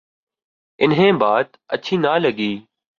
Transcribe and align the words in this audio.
انہیں 0.79 1.11
بات 1.11 1.47
اچھی 1.67 1.97
نہ 1.97 2.17
لگی۔ 2.17 2.53